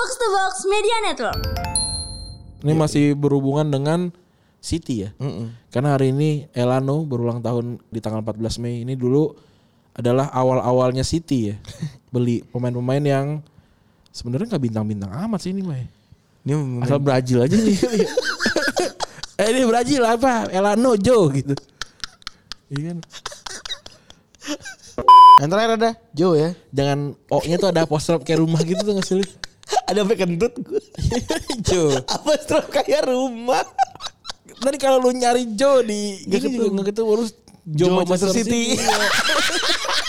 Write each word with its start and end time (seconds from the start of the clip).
Box 0.00 0.16
to 0.16 0.28
Box 0.32 0.54
Media 0.64 0.96
Network. 1.04 1.40
Ini 2.64 2.72
masih 2.72 3.12
berhubungan 3.12 3.68
dengan 3.68 4.08
City 4.56 5.04
ya. 5.04 5.12
Karena 5.68 5.92
hari 5.92 6.16
ini 6.16 6.48
Elano 6.56 7.04
berulang 7.04 7.44
tahun 7.44 7.76
di 7.92 8.00
tanggal 8.00 8.24
14 8.24 8.64
Mei. 8.64 8.80
Ini 8.80 8.96
dulu 8.96 9.28
adalah 9.92 10.32
awal-awalnya 10.32 11.04
City 11.04 11.52
ya. 11.52 11.60
Beli 12.16 12.40
pemain-pemain 12.48 13.04
yang 13.04 13.26
sebenarnya 14.08 14.56
nggak 14.56 14.64
bintang-bintang 14.72 15.12
amat 15.12 15.36
sih 15.44 15.52
ini 15.52 15.68
mah. 15.68 15.76
ya. 15.76 15.86
Ini 16.48 16.80
Asal 16.80 17.00
Brazil 17.04 17.44
aja 17.44 17.56
nih. 17.60 17.76
eh 19.44 19.46
ini 19.52 19.68
Brazil 19.68 20.00
apa? 20.08 20.48
Elano 20.48 20.96
Joe 20.96 21.28
gitu. 21.28 21.52
Iya 22.72 22.96
kan. 22.96 22.98
yang 25.44 25.48
terakhir 25.52 25.72
ada 25.76 25.90
Joe 26.16 26.40
ya. 26.40 26.50
Jangan 26.72 27.20
O-nya 27.28 27.60
tuh 27.60 27.68
ada 27.68 27.84
apostrop 27.84 28.24
kayak 28.24 28.40
rumah 28.40 28.64
gitu 28.64 28.80
tuh 28.80 28.96
nggak 28.96 29.04
sih? 29.04 29.49
Ada 29.86 30.06
sampai 30.06 30.18
kentut 30.18 30.54
gue. 30.62 30.80
Joe. 31.66 31.98
Apa 32.06 32.30
strap 32.38 32.66
kayak 32.70 33.10
rumah? 33.10 33.66
Tadi 34.60 34.76
kalau 34.76 35.00
lu 35.00 35.10
nyari 35.10 35.56
Joe 35.56 35.80
di 35.82 36.20
Nggak 36.28 36.38
ini 36.38 36.48
juga 36.52 36.62
ketemu. 36.62 36.74
nggak 36.76 36.86
ketemu 36.92 37.10
harus 37.16 37.30
Joe, 37.64 37.88
Joe 37.88 37.96
Manchester 37.96 38.30
City. 38.34 38.62
City. 38.76 38.82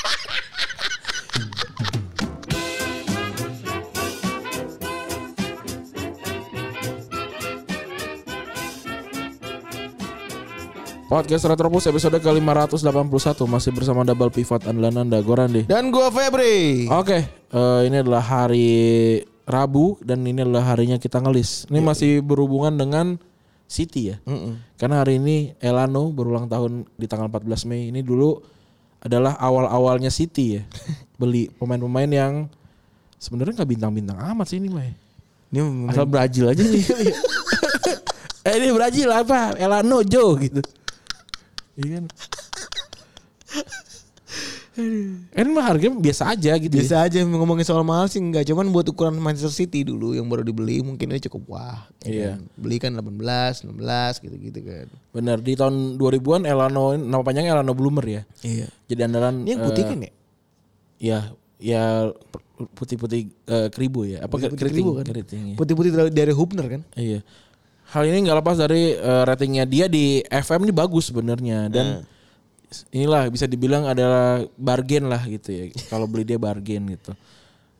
Podcast 11.11 11.43
Retropus 11.43 11.91
episode 11.91 12.23
ke-581 12.23 13.35
masih 13.43 13.71
bersama 13.75 14.07
double 14.07 14.31
pivot 14.31 14.63
andalan 14.63 15.03
Anda 15.03 15.19
Gorande. 15.19 15.67
Dan 15.67 15.91
gue 15.91 16.07
Febri. 16.07 16.87
Oke, 16.87 17.27
eh, 17.51 17.79
ini 17.83 17.99
adalah 17.99 18.23
hari 18.23 19.19
Rabu 19.45 19.97
dan 20.05 20.21
ini 20.23 20.45
adalah 20.45 20.73
harinya 20.73 20.97
kita 21.01 21.19
ngelis. 21.19 21.65
Ini 21.67 21.81
masih 21.81 22.21
berhubungan 22.21 22.73
dengan 22.73 23.17
City 23.71 24.11
ya. 24.11 24.17
Karena 24.75 24.99
hari 24.99 25.15
ini 25.17 25.55
Elano 25.63 26.11
berulang 26.11 26.51
tahun 26.51 26.83
di 26.99 27.07
tanggal 27.07 27.31
14 27.31 27.69
Mei. 27.71 27.87
Ini 27.87 28.03
dulu 28.03 28.35
adalah 29.01 29.39
awal-awalnya 29.39 30.11
City 30.11 30.59
ya. 30.59 30.63
Beli 31.19 31.47
pemain-pemain 31.55 32.11
yang 32.11 32.33
sebenarnya 33.15 33.63
nggak 33.63 33.71
bintang-bintang 33.71 34.17
amat 34.19 34.47
sih 34.51 34.59
ini 34.59 34.69
mah. 34.69 34.83
ya. 34.83 34.93
Ini 35.51 35.59
Asal 35.91 36.07
Brazil 36.07 36.45
aja 36.51 36.63
nih. 36.63 36.83
eh 38.47 38.53
ini 38.59 38.67
Brazil 38.71 39.09
apa? 39.11 39.55
Elano 39.55 40.03
Joe 40.03 40.35
gitu. 40.39 40.61
Iya 41.79 41.99
kan. 41.99 42.05
Kan 45.29 45.47
mah 45.51 45.65
harganya 45.65 45.93
biasa 45.93 46.31
aja 46.31 46.55
gitu. 46.55 46.71
ya. 46.71 46.79
biasa 46.79 46.95
aja 47.03 47.19
ngomongin 47.21 47.61
soal 47.61 47.83
mahal 47.83 48.07
sih 48.07 48.17
enggak 48.17 48.43
cuman 48.43 48.67
buat 48.67 48.87
ukuran 48.87 49.13
Manchester 49.13 49.51
City 49.51 49.83
dulu 49.83 50.11
yang 50.11 50.25
baru 50.25 50.41
dibeli 50.41 50.79
mungkin 50.79 51.07
ini 51.07 51.19
cukup 51.21 51.43
wah. 51.49 51.91
ya 51.99 52.07
Iya. 52.07 52.29
kan. 52.31 52.39
Beli 52.55 52.77
kan 52.77 52.91
18, 52.93 53.67
16 53.67 53.75
gitu-gitu 54.21 54.59
kan. 54.61 54.87
Bener 55.11 55.37
di 55.37 55.53
tahun 55.53 55.95
2000-an 55.95 56.43
Elano 56.43 56.95
nama 56.95 57.19
panjangnya 57.19 57.51
Elano 57.53 57.71
Bloomer 57.71 58.05
ya. 58.05 58.21
Iya. 58.41 58.67
Jadi 58.85 59.01
andalan 59.01 59.43
Ini 59.43 59.49
yang 59.49 59.59
putih 59.61 59.83
eh, 59.83 59.87
kan 59.87 59.99
ya? 59.99 60.11
Ya, 60.97 61.19
ya 61.59 61.83
putih-putih 62.69 63.21
eh, 63.45 63.67
keribu 63.69 64.05
ya. 64.05 64.21
Apa 64.21 64.37
Putih-putih 64.37 64.55
keriting? 64.57 64.75
keribu 64.77 64.91
kan? 64.93 65.05
Keriting, 65.05 65.41
iya. 65.45 65.55
Putih-putih 65.57 65.91
dari, 65.91 66.09
dari 66.09 66.31
Hubner 66.31 66.65
kan? 66.69 66.81
Iya. 66.93 67.19
Hal 67.91 68.07
ini 68.07 68.23
nggak 68.23 68.37
lepas 68.39 68.55
dari 68.55 68.93
eh, 68.93 69.23
ratingnya 69.25 69.65
dia 69.65 69.85
di 69.85 70.23
FM 70.23 70.63
ini 70.63 70.71
bagus 70.71 71.11
sebenarnya 71.11 71.67
dan 71.67 71.87
Hmm. 71.99 72.10
Inilah 72.89 73.27
bisa 73.27 73.45
dibilang 73.45 73.83
adalah 73.83 74.43
bargain 74.55 75.03
lah 75.03 75.21
gitu 75.25 75.49
ya. 75.49 75.63
Kalau 75.87 76.05
beli 76.05 76.23
dia 76.23 76.35
bargain 76.35 76.81
gitu. 76.87 77.11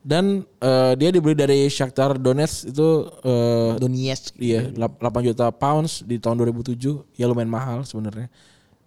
Dan 0.01 0.41
eh, 0.57 0.93
dia 0.95 1.09
dibeli 1.09 1.33
dari 1.33 1.65
Shakhtar 1.65 2.17
Donetsk 2.17 2.69
itu 2.69 2.87
eh, 3.21 3.71
Donetsk. 3.77 4.33
Iya, 4.35 4.73
lap- 4.73 4.97
8 4.97 5.21
juta 5.23 5.47
pounds 5.49 6.01
di 6.01 6.17
tahun 6.17 6.41
2007. 6.41 6.75
Ya 7.15 7.25
lumayan 7.25 7.47
mahal 7.47 7.83
sebenarnya. 7.83 8.27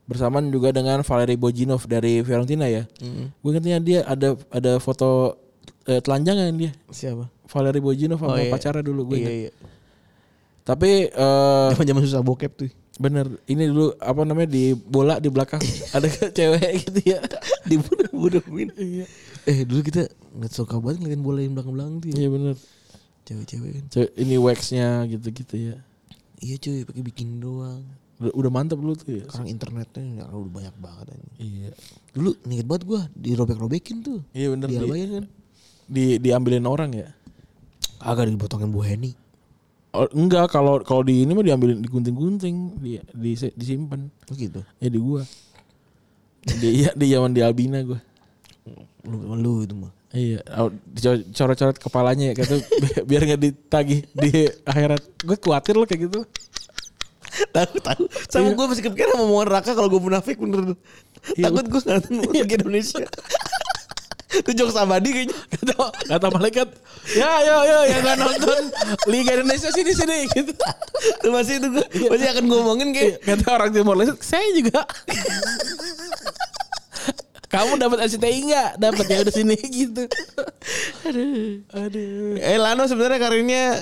Bersamaan 0.05 0.51
juga 0.51 0.69
dengan 0.69 1.01
Valery 1.01 1.33
Bojinov 1.35 1.87
dari 1.87 2.21
Fiorentina 2.21 2.67
ya. 2.67 2.85
Gue 3.41 3.51
ingetnya 3.51 3.79
dia 3.79 4.01
ada 4.05 4.37
ada 4.51 4.77
foto 4.77 5.39
eh, 5.87 6.03
telanjangan 6.03 6.53
dia. 6.53 6.75
Siapa? 6.89 7.31
Valery 7.47 7.81
Bojinov 7.81 8.19
sama 8.19 8.35
Oh, 8.35 8.37
iya. 8.37 8.51
pacarnya 8.51 8.83
dulu 8.83 9.09
gue 9.09 9.19
Iya, 9.19 9.31
iya. 9.31 9.51
Tapi 10.65 11.09
eh, 11.09 11.69
Zaman-zaman 11.73 12.03
susah 12.05 12.21
bokep 12.21 12.53
tuh. 12.55 12.71
Bener 12.95 13.27
ini 13.51 13.67
dulu 13.67 13.91
apa 13.99 14.23
namanya 14.23 14.55
di 14.55 14.71
bola 14.71 15.19
di 15.19 15.27
belakang 15.27 15.59
ada 15.97 16.07
cewek 16.09 16.87
gitu 16.87 17.01
ya. 17.17 17.21
Dibunuh-bunuhin. 17.71 18.71
Iya. 18.79 19.07
Eh 19.51 19.67
dulu 19.67 19.83
kita 19.83 20.07
nggak 20.39 20.53
suka 20.53 20.79
banget 20.79 21.03
ngeliatin 21.03 21.25
bola 21.25 21.41
yang 21.43 21.55
belakang-belakang 21.59 21.95
tuh. 22.01 22.09
ya. 22.15 22.17
Iya 22.23 22.29
bener. 22.31 22.57
Cewek-cewek 23.25 23.71
kan. 23.73 23.85
Cewek, 23.91 24.11
ini 24.21 24.35
waxnya 24.39 24.89
gitu-gitu 25.09 25.55
ya. 25.57 25.77
Iya 26.45 26.55
cuy, 26.61 26.85
pakai 26.85 27.03
bikin 27.03 27.41
doang. 27.41 27.83
Udah, 28.21 28.33
udah 28.37 28.51
mantep 28.53 28.79
lu 28.79 28.95
tuh 28.95 29.11
ya. 29.11 29.25
Sekarang 29.27 29.49
internetnya 29.51 30.05
ya, 30.23 30.25
udah 30.31 30.53
banyak 30.53 30.77
banget 30.79 31.07
aja. 31.17 31.29
Iya. 31.41 31.71
Dulu 32.15 32.31
inget 32.47 32.67
banget 32.69 32.83
gua 32.87 33.01
dirobek-robekin 33.17 34.05
tuh. 34.05 34.21
Iya 34.37 34.55
bener. 34.55 34.69
Di, 34.71 34.77
kan? 34.79 35.25
di, 35.89 36.05
diambilin 36.23 36.69
orang 36.69 36.95
ya. 36.95 37.09
Agak 37.99 38.29
dipotongin 38.29 38.71
Bu 38.71 38.85
Heni. 38.85 39.24
Oh, 39.95 40.11
enggak 40.11 40.51
kalau 40.51 40.83
kalau 40.83 41.01
di 41.01 41.23
ini 41.23 41.31
mah 41.31 41.41
diambilin 41.41 41.79
digunting-gunting 41.79 42.57
di, 42.77 42.99
di 42.99 43.31
disimpan 43.49 44.11
Oh 44.27 44.35
gitu. 44.35 44.59
ya 44.77 44.89
di 44.89 44.99
gua 44.99 45.23
di 46.43 46.69
iya 46.77 46.91
di 46.91 47.07
zaman 47.09 47.31
di 47.31 47.41
Albina 47.41 47.79
gua 47.81 48.03
Lu, 49.05 49.17
lu 49.35 49.53
itu 49.63 49.73
mah. 49.73 49.93
iya 50.11 50.43
dicoret-coret 50.89 51.77
kepalanya 51.77 52.31
ya 52.31 52.35
kata 52.35 52.55
bi- 52.59 53.05
biar 53.05 53.23
nggak 53.25 53.41
ditagih 53.41 54.01
di 54.11 54.31
akhirat 54.63 54.99
gue 55.21 55.37
khawatir 55.37 55.75
loh 55.75 55.85
kayak 55.85 56.09
gitu 56.09 56.21
tahu 57.51 57.75
tahu. 57.79 58.03
Sama 58.27 58.51
gue 58.51 58.67
masih 58.69 58.83
kepikiran 58.85 59.11
sama 59.13 59.27
omongan 59.27 59.49
Raka 59.53 59.75
kalau 59.75 59.91
gue 59.91 59.99
munafik 59.99 60.39
bener. 60.39 60.79
Iya, 61.35 61.51
Takut 61.51 61.67
gue 61.67 61.81
ngeliatin 61.83 62.15
Liga 62.31 62.55
Indonesia. 62.59 63.07
Itu 64.43 64.51
jokes 64.57 64.75
abadi 64.75 65.11
kayaknya. 65.15 65.37
kata 65.55 65.75
kata 66.11 66.27
malaikat 66.35 66.69
ya 67.15 67.31
yo 67.45 67.57
yo 67.69 67.79
yang 67.87 68.03
nggak 68.03 68.19
nonton 68.19 68.63
Liga 69.07 69.39
Indonesia 69.39 69.71
sini 69.71 69.93
sini 69.95 70.19
gitu. 70.33 70.53
Itu 71.21 71.29
masih 71.31 71.63
itu 71.63 71.69
gue 71.71 72.09
masih 72.11 72.29
akan 72.35 72.45
gue 72.49 72.59
omongin 72.59 72.89
kayak 72.91 73.23
kata 73.23 73.47
orang 73.55 73.71
Timor 73.71 73.97
Leste 73.99 74.19
saya 74.25 74.49
juga. 74.57 74.83
Kamu 77.55 77.79
dapat 77.79 78.11
RCTI 78.11 78.39
nggak? 78.51 78.71
Dapat 78.83 79.05
ya 79.07 79.17
udah 79.23 79.35
sini 79.35 79.55
gitu. 79.55 80.11
Aduh. 81.07 81.63
Aduh. 81.71 82.35
Eh 82.43 82.59
Lano 82.59 82.91
sebenarnya 82.91 83.23
karirnya 83.23 83.79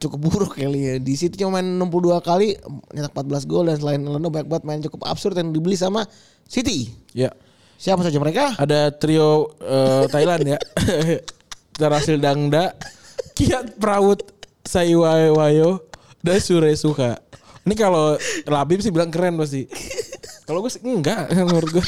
cukup 0.00 0.18
buruk 0.24 0.52
kali 0.56 0.80
ya. 0.88 0.94
Di 0.96 1.12
City 1.12 1.36
cuma 1.36 1.60
main 1.60 1.76
62 1.76 2.24
kali 2.24 2.56
nyetak 2.96 3.12
14 3.12 3.44
gol 3.44 3.68
dan 3.68 3.76
selain 3.76 4.00
Lano 4.00 4.32
banyak 4.32 4.48
banget 4.48 4.64
main 4.64 4.80
cukup 4.80 5.04
absurd 5.12 5.36
yang 5.36 5.52
dibeli 5.52 5.76
sama 5.76 6.08
City. 6.48 6.88
ya 7.12 7.28
Siapa 7.80 8.04
saja 8.04 8.20
mereka? 8.20 8.52
ada 8.60 8.92
trio 8.92 9.56
eh, 9.56 10.04
Thailand 10.12 10.44
ya. 10.44 10.58
Terasil 11.80 12.20
Dangda, 12.20 12.76
Kiat 13.32 13.80
Prawut, 13.80 14.20
Saiwayo, 14.68 15.80
dan 16.20 16.36
Sure 16.44 16.68
Suka. 16.76 17.16
Ini 17.64 17.72
kalau 17.72 18.20
Labib 18.44 18.84
sih 18.84 18.92
bilang 18.92 19.08
keren 19.08 19.40
pasti. 19.40 19.64
Kalau 20.44 20.60
gue 20.60 20.68
sih 20.68 20.84
enggak 20.84 21.32
menurut 21.48 21.80
gue. 21.80 21.86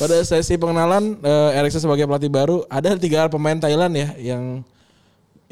Pada 0.00 0.16
sesi 0.24 0.56
pengenalan 0.56 1.20
eh, 1.20 1.58
Eriksen 1.60 1.84
sebagai 1.84 2.08
pelatih 2.08 2.32
baru 2.32 2.64
ada 2.72 2.96
tiga 2.96 3.28
pemain 3.28 3.60
Thailand 3.60 3.92
ya 3.92 4.08
yang 4.16 4.64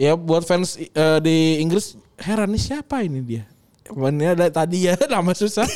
ya 0.00 0.16
buat 0.16 0.48
fans 0.48 0.80
eh, 0.80 1.18
di 1.20 1.60
Inggris 1.60 2.00
heran 2.16 2.48
nih 2.48 2.62
siapa 2.64 3.04
ini 3.04 3.20
dia. 3.20 3.44
Pemainnya 3.84 4.32
ada 4.32 4.48
tadi 4.48 4.88
ya 4.88 4.96
nama 5.12 5.36
susah. 5.36 5.68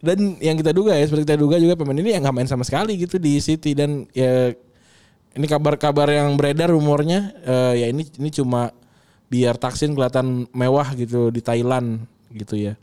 Dan 0.00 0.40
yang 0.40 0.56
kita 0.56 0.72
duga 0.72 0.96
ya 0.96 1.04
seperti 1.04 1.28
kita 1.28 1.36
duga 1.36 1.60
juga 1.60 1.76
pemain 1.76 1.98
ini 2.00 2.16
yang 2.16 2.24
nggak 2.24 2.36
main 2.40 2.48
sama 2.48 2.64
sekali 2.64 2.96
gitu 2.96 3.20
di 3.20 3.36
City 3.36 3.76
dan 3.76 4.08
ya 4.16 4.48
ini 5.36 5.46
kabar-kabar 5.46 6.08
yang 6.08 6.34
beredar 6.40 6.72
rumornya 6.72 7.36
eh, 7.44 7.84
ya 7.84 7.86
ini 7.92 8.08
ini 8.16 8.30
cuma 8.32 8.72
biar 9.30 9.60
Taksin 9.60 9.92
kelihatan 9.92 10.48
mewah 10.50 10.90
gitu 10.96 11.28
di 11.28 11.44
Thailand 11.44 12.08
gitu 12.32 12.56
ya. 12.56 12.74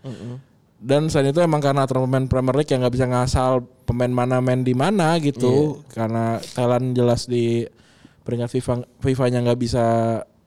Dan 0.77 1.09
selain 1.09 1.33
itu 1.33 1.41
emang 1.41 1.57
karena 1.57 1.89
aturan 1.89 2.05
pemain 2.05 2.29
Premier 2.29 2.55
League 2.61 2.69
yang 2.69 2.85
nggak 2.85 2.93
bisa 2.93 3.05
ngasal 3.09 3.65
pemain 3.89 4.13
mana 4.13 4.37
main 4.37 4.61
di 4.61 4.77
mana 4.77 5.17
gitu 5.17 5.81
karena 5.89 6.37
Thailand 6.53 6.93
jelas 6.93 7.25
di 7.25 7.65
peringkat 8.21 8.53
FIFA 8.53 8.73
FIFA-nya 9.01 9.39
nggak 9.41 9.59
bisa 9.59 9.85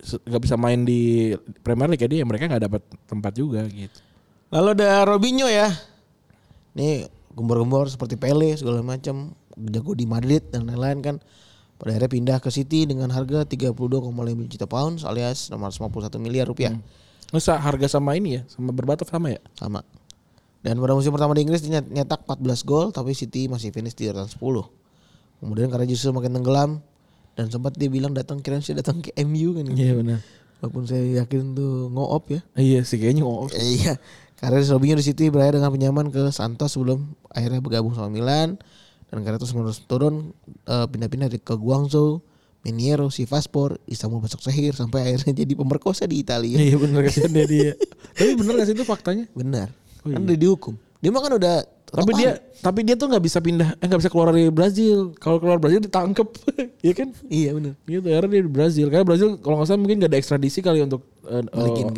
nggak 0.01 0.43
bisa 0.47 0.55
main 0.55 0.87
di 0.87 1.35
Premier 1.67 1.91
League 1.91 2.01
jadi 2.07 2.23
ya 2.23 2.25
mereka 2.25 2.47
nggak 2.47 2.63
dapat 2.63 2.83
tempat 3.11 3.33
juga 3.35 3.67
gitu. 3.67 4.01
Lalu 4.51 4.69
ada 4.79 5.07
Robinho 5.07 5.47
ya. 5.47 5.71
Nih 6.75 7.07
gembor-gembor 7.35 7.87
seperti 7.87 8.19
Pele 8.19 8.55
segala 8.59 8.83
macam 8.83 9.35
jago 9.57 9.95
di 9.95 10.07
Madrid 10.07 10.43
dan 10.51 10.67
lain-lain 10.67 10.99
kan. 11.01 11.17
Pada 11.81 11.97
akhirnya 11.97 12.11
pindah 12.13 12.39
ke 12.45 12.53
City 12.53 12.85
dengan 12.85 13.09
harga 13.09 13.49
32,5 13.49 13.73
juta 14.47 14.67
pounds 14.69 15.07
alias 15.09 15.49
651 15.49 16.21
miliar 16.21 16.45
rupiah. 16.45 16.77
Masa 17.33 17.57
harga 17.57 17.87
sama 17.89 18.19
ini 18.19 18.37
ya, 18.37 18.43
sama 18.51 18.75
berbatok 18.75 19.09
sama 19.09 19.33
ya? 19.33 19.41
Sama. 19.57 19.81
Dan 20.61 20.77
pada 20.77 20.93
musim 20.93 21.09
pertama 21.09 21.33
di 21.33 21.41
Inggris 21.41 21.65
dia 21.65 21.81
nyet- 21.81 21.89
nyetak 21.89 22.29
14 22.29 22.69
gol 22.69 22.93
tapi 22.93 23.17
City 23.17 23.49
masih 23.49 23.73
finish 23.73 23.97
di 23.97 24.13
urutan 24.13 24.29
10. 24.29 24.69
Kemudian 25.41 25.73
karena 25.73 25.89
justru 25.89 26.13
makin 26.13 26.37
tenggelam 26.37 26.85
dan 27.33 27.49
sempat 27.49 27.73
dia 27.81 27.89
bilang 27.89 28.13
datang 28.13 28.45
kira 28.45 28.61
sih 28.61 28.77
datang 28.77 29.01
ke 29.01 29.15
MU 29.25 29.57
kan. 29.57 29.65
Iya 29.73 29.97
benar. 29.97 30.21
Walaupun 30.61 30.85
saya 30.85 31.25
yakin 31.25 31.57
tuh 31.57 31.89
ngoop 31.89 32.29
ya. 32.29 32.41
Iya 32.53 32.85
sih 32.85 33.01
kayaknya 33.01 33.25
Eh, 33.57 33.81
iya. 33.81 33.97
Karir 34.41 34.65
Robinho 34.67 34.97
di 34.97 35.05
City 35.05 35.29
berakhir 35.29 35.61
dengan 35.61 35.69
pinjaman 35.69 36.07
ke 36.09 36.33
Santos 36.33 36.73
sebelum 36.73 37.05
akhirnya 37.29 37.61
bergabung 37.61 37.93
sama 37.93 38.09
Milan 38.09 38.57
dan 39.07 39.19
karena 39.21 39.37
terus 39.37 39.53
menerus 39.53 39.85
turun 39.85 40.33
eh, 40.65 40.87
pindah-pindah 40.89 41.29
di- 41.29 41.39
ke 41.39 41.53
Guangzhou, 41.53 42.25
Miniero, 42.61 43.09
Sivaspor, 43.09 43.77
Istanbul 43.85 44.25
Basaksehir 44.25 44.73
sampai 44.73 45.13
akhirnya 45.13 45.37
jadi 45.45 45.53
pemerkosa 45.53 46.09
di 46.09 46.25
Italia. 46.25 46.57
Iya 46.57 46.81
benar 46.81 47.05
kasihan 47.05 47.29
dia 47.29 47.45
dia. 47.45 47.71
Tapi 48.17 48.33
benar 48.33 48.53
gak 48.57 48.67
sih 48.67 48.75
itu 48.75 48.85
faktanya? 48.85 49.29
Benar. 49.37 49.69
Oh, 50.01 50.09
kan 50.09 50.17
iya. 50.17 50.27
udah 50.33 50.39
dihukum. 50.41 50.75
Dia 51.01 51.11
mah 51.11 51.21
kan 51.21 51.33
udah 51.37 51.57
Tapi 51.91 52.13
dia 52.15 52.39
tapi 52.63 52.87
dia 52.87 52.95
tuh 52.95 53.11
nggak 53.11 53.25
bisa 53.25 53.43
pindah, 53.43 53.75
eh 53.75 53.85
nggak 53.85 53.99
bisa 53.99 54.11
keluar 54.15 54.31
dari 54.31 54.47
Brazil. 54.47 55.11
Kalau 55.19 55.43
keluar 55.43 55.59
Brazil 55.59 55.83
ditangkep, 55.83 56.29
Iya 56.87 56.93
kan? 56.95 57.09
iya 57.27 57.51
benar. 57.51 57.75
Gitu, 57.83 58.07
akhirnya 58.07 58.31
dia 58.31 58.43
di 58.47 58.53
Brazil. 58.53 58.87
Karena 58.95 59.03
Brazil 59.03 59.29
kalau 59.43 59.59
nggak 59.59 59.67
salah 59.67 59.81
mungkin 59.83 59.99
gak 59.99 60.11
ada 60.15 60.19
ekstradisi 60.23 60.63
kali 60.63 60.79
untuk 60.81 61.03
ke 61.19 61.35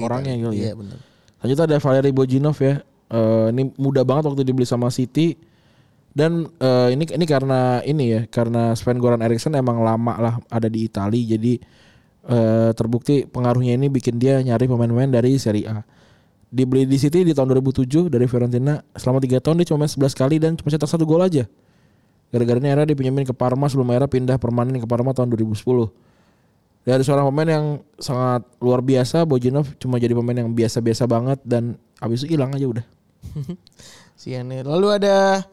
orangnya 0.00 0.32
Italia. 0.32 0.48
gitu 0.48 0.54
Iya 0.56 0.72
ya. 0.72 0.74
benar. 0.74 0.98
Selanjutnya 1.42 1.74
ada 1.74 1.78
Valery 1.82 2.14
Bojinov 2.14 2.54
ya. 2.62 2.86
Eh, 3.10 3.46
ini 3.50 3.74
muda 3.74 4.06
banget 4.06 4.30
waktu 4.30 4.46
dibeli 4.46 4.62
sama 4.62 4.94
City. 4.94 5.34
Dan 6.14 6.46
eh, 6.62 6.94
ini 6.94 7.02
ini 7.02 7.26
karena 7.26 7.82
ini 7.82 8.04
ya, 8.14 8.20
karena 8.30 8.78
Sven 8.78 9.02
Goran 9.02 9.18
Eriksson 9.26 9.58
emang 9.58 9.82
lama 9.82 10.14
lah 10.22 10.34
ada 10.46 10.70
di 10.70 10.86
Italia. 10.86 11.34
Jadi 11.34 11.58
eh, 12.30 12.70
terbukti 12.78 13.26
pengaruhnya 13.26 13.74
ini 13.74 13.90
bikin 13.90 14.22
dia 14.22 14.38
nyari 14.38 14.70
pemain-pemain 14.70 15.10
dari 15.10 15.34
Serie 15.42 15.66
A. 15.66 15.82
Dibeli 16.46 16.86
di 16.86 16.94
City 16.94 17.26
di 17.26 17.34
tahun 17.34 17.58
2007 17.58 18.06
dari 18.06 18.30
Fiorentina. 18.30 18.78
Selama 18.94 19.18
3 19.18 19.42
tahun 19.42 19.58
dia 19.58 19.66
cuma 19.74 19.82
main 19.82 19.90
11 19.90 20.14
kali 20.14 20.36
dan 20.38 20.54
cuma 20.54 20.70
cetak 20.70 20.86
satu 20.86 21.02
gol 21.02 21.26
aja. 21.26 21.50
Gara-gara 22.30 22.62
ini 22.62 22.70
era 22.70 22.86
dipinjemin 22.86 23.26
ke 23.26 23.34
Parma 23.34 23.66
sebelum 23.66 23.90
era 23.90 24.06
pindah 24.06 24.38
permanen 24.38 24.78
ke 24.78 24.86
Parma 24.86 25.10
tahun 25.10 25.34
2010. 25.34 25.58
Dari 26.82 27.02
seorang 27.06 27.30
pemain 27.30 27.46
yang 27.46 27.66
sangat 27.94 28.42
luar 28.58 28.82
biasa, 28.82 29.22
Bojinov 29.22 29.70
cuma 29.78 30.02
jadi 30.02 30.18
pemain 30.18 30.34
yang 30.34 30.50
biasa-biasa 30.50 31.06
banget 31.06 31.38
dan 31.46 31.78
habis 32.02 32.26
itu 32.26 32.34
hilang 32.34 32.50
aja 32.50 32.66
udah. 32.66 32.86
Sian 34.20 34.50
ya. 34.50 34.66
Lalu 34.66 34.98
ada 34.98 35.46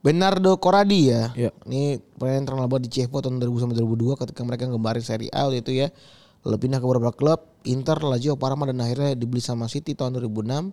Bernardo 0.00 0.56
Corradi 0.56 1.12
ya. 1.12 1.32
Iya. 1.36 1.50
Ini 1.68 2.00
pemain 2.16 2.44
terkenal 2.44 2.68
banget 2.68 2.88
di 2.88 2.90
Chievo 2.96 3.20
tahun 3.20 3.44
2000 3.44 3.60
sampai 3.60 3.76
2002 3.76 4.20
ketika 4.24 4.40
mereka 4.44 4.62
ngembarin 4.68 5.04
Serie 5.04 5.32
A 5.36 5.52
itu 5.52 5.72
ya. 5.72 5.92
Lalu 6.44 6.56
pindah 6.60 6.80
ke 6.80 6.84
beberapa 6.84 7.12
klub, 7.12 7.40
Inter, 7.64 8.00
Lazio, 8.04 8.36
Parma 8.36 8.68
dan 8.68 8.80
akhirnya 8.84 9.16
dibeli 9.16 9.40
sama 9.40 9.64
City 9.68 9.96
tahun 9.96 10.20
2006. 10.20 10.72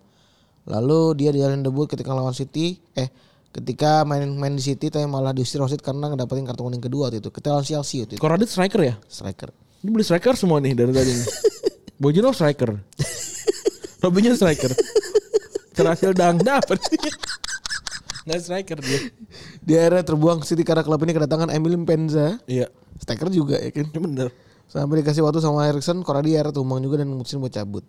Lalu 0.67 0.99
dia 1.15 1.31
dijalin 1.31 1.63
debut 1.63 1.87
ketika 1.87 2.11
lawan 2.11 2.35
City, 2.35 2.79
eh 2.95 3.07
ketika 3.51 4.07
main-main 4.07 4.55
di 4.55 4.63
City 4.63 4.87
tapi 4.87 5.07
malah 5.07 5.35
diusir 5.35 5.59
wasit 5.59 5.83
karena 5.83 6.11
ngedapetin 6.11 6.47
kartu 6.47 6.63
kuning 6.67 6.83
kedua 6.83 7.07
waktu 7.07 7.23
itu. 7.23 7.31
Ketika 7.31 7.55
lawan 7.55 7.63
Chelsea 7.67 8.03
waktu 8.03 8.19
itu. 8.19 8.21
Koradit 8.23 8.51
striker 8.51 8.83
ya? 8.83 8.95
Striker. 9.07 9.51
Ini 9.81 9.89
beli 9.89 10.05
striker 10.05 10.37
semua 10.37 10.61
nih 10.61 10.77
dari 10.77 10.93
tadi. 10.93 11.09
nih. 11.09 11.27
Bojinov 11.97 12.37
striker. 12.37 12.77
Robinho 14.01 14.33
striker. 14.33 14.73
Terakhir 15.77 16.17
Dangda 16.17 16.61
apa 16.61 16.73
sih? 16.77 16.97
Nggak 18.25 18.39
striker 18.41 18.77
dia. 18.81 18.99
Di 19.61 19.73
akhirnya 19.77 20.05
terbuang 20.05 20.41
City 20.45 20.61
karena 20.61 20.81
klub 20.81 21.01
ini 21.05 21.13
kedatangan 21.13 21.49
Emil 21.53 21.77
Penza. 21.85 22.41
Iya. 22.49 22.69
Striker 22.97 23.29
juga 23.29 23.57
ya 23.57 23.69
kan. 23.69 23.89
Bener. 23.93 24.29
Sampai 24.69 25.01
dikasih 25.01 25.25
waktu 25.25 25.41
sama 25.41 25.67
Erikson, 25.67 26.01
Koradi 26.01 26.37
akhirnya 26.37 26.55
tumbang 26.55 26.79
juga 26.81 27.01
dan 27.01 27.11
mutusin 27.13 27.41
buat 27.41 27.51
cabut. 27.51 27.83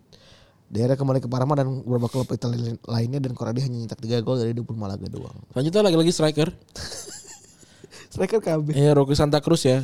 Dia 0.73 0.89
kembali 0.89 1.21
ke 1.21 1.29
Parma 1.29 1.53
dan 1.53 1.85
beberapa 1.85 2.09
klub 2.09 2.25
Italia 2.33 2.73
lainnya 2.89 3.21
dan 3.21 3.37
Koradi 3.37 3.61
hanya 3.61 3.85
nyetak 3.85 4.01
3 4.01 4.25
gol 4.25 4.41
dari 4.41 4.57
20 4.57 4.73
Malaga 4.73 5.05
doang. 5.05 5.37
Selanjutnya 5.53 5.81
lagi-lagi 5.85 6.11
striker. 6.13 6.49
Striker 8.13 8.41
KB. 8.45 8.77
Iya 8.77 8.93
Rocky 8.93 9.17
Santa 9.17 9.41
Cruz 9.41 9.65
ya. 9.65 9.81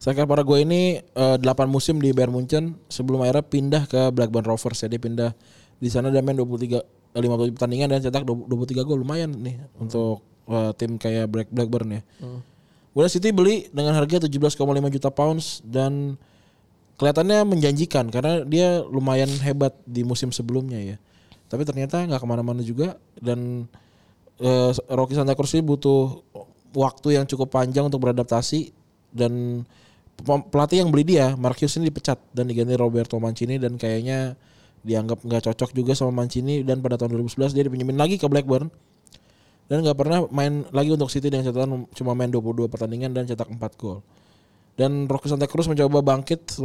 Striker 0.00 0.24
Paraguay 0.24 0.64
ini 0.64 0.96
eh, 0.96 1.36
8 1.36 1.44
musim 1.68 2.00
di 2.00 2.16
Bayern 2.16 2.32
Munchen 2.32 2.80
sebelum 2.88 3.20
akhirnya 3.20 3.44
pindah 3.44 3.82
ke 3.84 4.08
Blackburn 4.16 4.48
Rovers 4.48 4.80
ya. 4.80 4.88
Dia 4.88 4.96
pindah 4.96 5.36
di 5.76 5.88
sana 5.92 6.08
dan 6.08 6.24
main 6.24 6.40
23 6.40 6.80
eh, 6.80 7.20
50 7.20 7.52
pertandingan 7.52 7.92
dan 7.92 8.00
cetak 8.00 8.24
20 8.24 8.48
23 8.48 8.88
gol 8.88 9.04
lumayan 9.04 9.28
nih 9.28 9.60
untuk 9.76 10.24
eh, 10.48 10.72
tim 10.80 10.96
kayak 10.96 11.28
Black 11.28 11.48
Blackburn 11.52 12.00
ya. 12.00 12.02
Kemudian 12.90 13.12
City 13.12 13.28
beli 13.30 13.68
dengan 13.70 13.92
harga 13.92 14.24
17,5 14.24 14.56
juta 14.96 15.12
pounds 15.12 15.60
dan 15.62 16.16
kelihatannya 16.96 17.44
menjanjikan 17.44 18.08
karena 18.08 18.40
dia 18.48 18.80
lumayan 18.88 19.28
hebat 19.44 19.76
di 19.84 20.00
musim 20.00 20.32
sebelumnya 20.32 20.80
ya. 20.80 20.96
Tapi 21.52 21.68
ternyata 21.68 22.08
nggak 22.08 22.24
ke 22.24 22.26
mana-mana 22.26 22.64
juga 22.64 22.96
dan 23.20 23.68
eh, 24.40 24.72
Rocky 24.88 25.12
Santa 25.12 25.36
Cruz 25.36 25.52
ini 25.52 25.60
butuh 25.60 26.24
waktu 26.72 27.20
yang 27.20 27.28
cukup 27.28 27.52
panjang 27.52 27.84
untuk 27.84 28.00
beradaptasi 28.00 28.72
dan 29.12 29.64
pelatih 30.24 30.84
yang 30.84 30.90
beli 30.92 31.04
dia 31.16 31.34
Marcus 31.34 31.76
ini 31.80 31.88
dipecat 31.88 32.20
dan 32.32 32.46
diganti 32.46 32.76
Roberto 32.76 33.16
Mancini 33.16 33.56
dan 33.56 33.76
kayaknya 33.80 34.36
dianggap 34.80 35.24
nggak 35.24 35.42
cocok 35.50 35.76
juga 35.76 35.92
sama 35.92 36.24
Mancini 36.24 36.64
dan 36.64 36.80
pada 36.80 36.96
tahun 36.96 37.20
2011 37.20 37.52
dia 37.52 37.64
dipinjemin 37.68 37.96
lagi 38.00 38.16
ke 38.16 38.24
Blackburn 38.28 38.72
dan 39.70 39.86
nggak 39.86 39.96
pernah 40.02 40.26
main 40.34 40.66
lagi 40.74 40.90
untuk 40.90 41.06
City 41.06 41.30
dengan 41.30 41.46
catatan 41.46 41.86
cuma 41.94 42.10
main 42.18 42.26
22 42.26 42.66
pertandingan 42.66 43.14
dan 43.14 43.22
cetak 43.30 43.46
4 43.54 43.78
gol. 43.78 44.02
Dan 44.74 45.06
Rocky 45.06 45.30
Santa 45.30 45.46
Cruz 45.46 45.70
mencoba 45.70 46.02
bangkit 46.02 46.58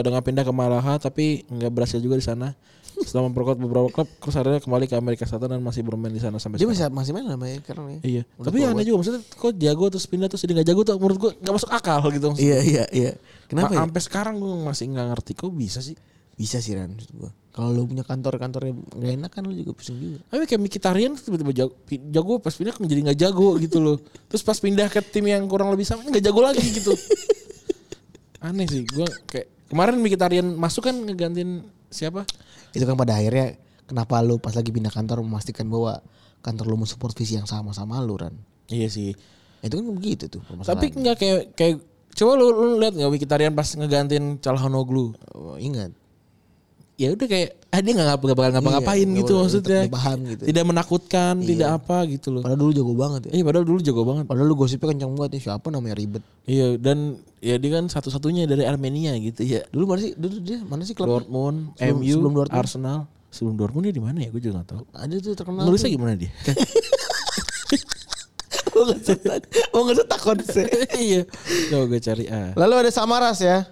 dengan 0.00 0.24
pindah 0.24 0.40
ke 0.40 0.52
Malaha 0.56 0.96
tapi 0.96 1.44
nggak 1.52 1.68
berhasil 1.68 2.00
juga 2.00 2.16
di 2.16 2.24
sana. 2.24 2.56
Setelah 2.96 3.28
memperkuat 3.28 3.56
beberapa 3.56 3.88
klub, 3.88 4.08
Cruz 4.16 4.32
akhirnya 4.32 4.56
kembali 4.56 4.84
ke 4.84 4.94
Amerika 4.94 5.24
Selatan 5.24 5.52
dan 5.52 5.60
masih 5.60 5.82
bermain 5.82 6.08
di 6.08 6.16
sana 6.16 6.40
sampai 6.40 6.56
Dia 6.56 6.64
sekarang. 6.64 6.96
masih 6.96 7.12
masih 7.12 7.12
main 7.12 7.26
lah 7.26 7.36
Mbak, 7.36 7.48
sekarang 7.60 7.84
ya. 7.86 7.98
Iya. 8.00 8.22
Udah 8.34 8.46
Tapi 8.48 8.56
aneh 8.62 8.84
juga 8.84 8.96
maksudnya 8.98 9.20
kok 9.22 9.52
jago 9.54 9.84
terus 9.90 10.06
pindah 10.06 10.28
terus 10.28 10.40
jadi 10.40 10.52
nggak 10.56 10.68
jago 10.68 10.80
tuh 10.82 10.94
menurut 10.96 11.18
gua 11.18 11.32
nggak 11.36 11.54
masuk 11.54 11.70
akal 11.70 11.98
gitu. 12.08 12.26
maksudnya. 12.32 12.48
Iya 12.48 12.58
iya 12.62 12.84
iya. 12.90 13.12
Kenapa 13.46 13.68
Ma- 13.68 13.74
ya? 13.74 13.78
Sampai 13.84 14.00
sekarang 14.00 14.34
gua 14.40 14.54
masih 14.64 14.84
nggak 14.88 15.06
ngerti 15.12 15.32
kok 15.34 15.52
bisa 15.52 15.80
sih. 15.80 15.96
Bisa 16.32 16.56
sih 16.60 16.72
Ran 16.72 16.92
maksud 16.92 17.12
gua. 17.12 17.30
Kalau 17.52 17.72
lu 17.72 17.88
punya 17.88 18.04
kantor-kantornya 18.04 18.72
gak 18.92 19.12
enak 19.16 19.30
kan 19.32 19.40
lu 19.44 19.52
juga 19.52 19.72
pusing 19.72 19.96
juga. 19.96 20.20
Tapi 20.28 20.44
kayak 20.44 20.60
Mkhitaryan 20.60 21.16
tuh 21.16 21.22
tiba-tiba 21.24 21.52
jago, 21.56 21.72
jago 21.88 22.32
pas 22.36 22.52
pindah 22.52 22.76
menjadi 22.76 23.00
nggak 23.08 23.18
jago 23.18 23.48
gitu 23.56 23.78
loh. 23.80 23.96
Terus 24.28 24.44
pas 24.44 24.56
pindah 24.56 24.88
ke 24.88 25.00
tim 25.00 25.24
yang 25.24 25.40
kurang 25.48 25.72
lebih 25.72 25.84
sama 25.84 26.04
nggak 26.04 26.20
jago 26.20 26.40
lagi 26.40 26.60
gitu. 26.60 26.92
Aneh 28.44 28.68
sih, 28.68 28.84
gua 28.86 29.08
kayak 29.26 29.48
kemarin 29.72 29.96
Mkhitaryan 29.98 30.46
masuk 30.52 30.84
kan 30.84 30.96
ngegantiin 30.96 31.64
siapa? 31.88 32.28
Itu 32.76 32.84
kan 32.84 33.00
pada 33.00 33.16
akhirnya 33.16 33.56
kenapa 33.88 34.20
lu 34.20 34.36
pas 34.36 34.52
lagi 34.52 34.68
pindah 34.68 34.92
kantor 34.92 35.24
memastikan 35.24 35.66
bahwa 35.72 36.04
kantor 36.44 36.66
lu 36.68 36.76
mensupport 36.84 37.16
visi 37.16 37.40
yang 37.40 37.48
sama 37.48 37.72
sama 37.72 37.98
lu 38.04 38.20
Ran. 38.20 38.36
Iya 38.68 38.92
sih. 38.92 39.16
Itu 39.64 39.80
kan 39.80 39.86
begitu 39.96 40.28
tuh 40.28 40.44
Tapi 40.62 40.92
nggak 40.92 41.16
kayak 41.16 41.40
kayak 41.56 41.74
coba 42.16 42.32
lu, 42.38 42.46
lu 42.52 42.76
lihat 42.78 42.94
nggak 42.94 43.10
Mkhitaryan 43.10 43.52
pas 43.56 43.66
ngegantiin 43.66 44.38
Calhanoglu. 44.38 45.16
Oh, 45.32 45.56
ingat. 45.56 45.90
Ya 46.96 47.12
udah 47.12 47.28
kayak 47.28 47.60
ah 47.68 47.84
dia 47.84 47.92
nggak 47.92 48.08
bakal 48.16 48.56
ngapa-ngapain 48.56 49.04
Iya, 49.04 49.20
gitu 49.20 49.28
nggak- 49.30 49.44
maksudnya. 49.44 49.80
paham 49.92 50.18
gitu. 50.24 50.42
Tidak 50.48 50.64
menakutkan, 50.64 51.34
tidak 51.38 51.68
apa 51.76 51.96
gitu 52.08 52.28
loh. 52.32 52.40
Padahal 52.40 52.56
dulu 52.58 52.72
jago 52.72 52.92
banget 52.92 53.20
ya. 53.28 53.30
Iya 53.36 53.42
padahal 53.44 53.64
dulu 53.64 53.78
jago 53.84 54.02
banget. 54.02 54.24
Padahal 54.24 54.46
lu 54.46 54.56
gosipnya 54.56 54.88
kencang 54.90 55.12
banget 55.12 55.30
nih 55.36 55.42
siapa 55.44 55.66
namanya 55.68 55.92
ribet. 55.94 56.24
Iya 56.44 56.80
dan 56.80 56.98
ya 57.38 57.60
dia 57.60 57.70
kan 57.70 57.84
satu-satunya 57.86 58.48
dari 58.48 58.64
Armenia 58.64 59.12
gitu 59.18 59.44
ya. 59.44 59.60
Dulu 59.68 59.84
mana 59.86 60.00
sih? 60.00 60.16
Dulu 60.16 60.36
dia 60.40 60.58
mana 60.62 60.82
sih 60.82 60.96
klub? 60.96 61.08
Dortmund, 61.12 61.76
Sebelum- 61.76 62.00
MU, 62.00 62.08
sebelum 62.10 62.32
Dortmund. 62.34 62.60
Arsenal. 62.64 62.98
Sebelum 63.28 63.54
Dortmund 63.54 63.84
dia 63.84 63.92
di 63.92 64.00
mana 64.00 64.16
ya? 64.18 64.28
Gue 64.32 64.40
juga 64.40 64.64
gak 64.64 64.68
tahu. 64.72 64.82
Ada 64.90 65.14
tuh 65.20 65.32
terkenal. 65.36 65.68
Nulisnya 65.68 65.86
tuh. 65.86 65.96
gimana 66.00 66.12
dia? 66.16 66.32
Mau 68.72 68.84
ngeset 68.86 69.20
mau 69.70 69.82
ngeset 69.84 70.04
takut 70.06 70.36
sih. 70.42 70.64
iya. 70.98 71.20
Coba 71.68 71.84
gue 71.86 71.96
cari 71.98 72.24
ah. 72.28 72.52
Lalu 72.54 72.74
ada 72.78 72.90
Samaras 72.90 73.40
ya. 73.40 73.64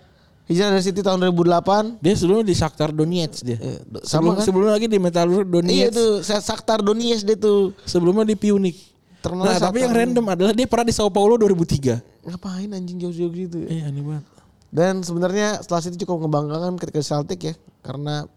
Hijrah 0.45 0.69
dari 0.71 0.85
City 0.85 1.01
tahun 1.01 1.25
2008. 1.25 2.05
Dia 2.05 2.15
sebelumnya 2.15 2.45
di 2.45 2.55
Shakhtar 2.55 2.93
Donetsk 2.93 3.41
dia. 3.43 3.57
Eh, 3.57 3.81
do- 3.83 4.05
Sebelum, 4.05 4.05
sama 4.05 4.31
kan? 4.37 4.45
sebelumnya 4.45 4.73
lagi 4.73 4.87
di 4.87 4.99
Metalurg 4.99 5.49
Donetsk. 5.49 5.73
Iya 5.75 5.89
tuh, 5.89 6.13
Shakhtar 6.21 6.79
Donetsk 6.81 7.23
dia 7.25 7.37
tuh. 7.37 7.73
Sebelumnya 7.83 8.25
di 8.25 8.37
Pionik. 8.37 8.77
Terkenal 9.19 9.41
Nah, 9.43 9.57
tapi 9.57 9.81
yang 9.81 9.97
random 9.97 10.25
adalah 10.29 10.53
dia 10.53 10.69
pernah 10.69 10.85
di 10.85 10.93
Sao 10.93 11.09
Paulo 11.09 11.41
2003. 11.41 11.97
Ngapain 12.23 12.69
anjing 12.71 13.01
jauh-jauh 13.01 13.33
gitu 13.33 13.57
ya? 13.65 13.69
Iya, 13.73 13.83
aneh 13.89 14.05
banget. 14.05 14.25
Dan 14.69 15.01
sebenarnya 15.01 15.65
setelah 15.65 15.81
City 15.81 15.97
cukup 15.99 16.29
membanggakan 16.29 16.77
ketika 16.77 17.01
Celtic 17.01 17.41
ya, 17.41 17.55
karena 17.81 18.29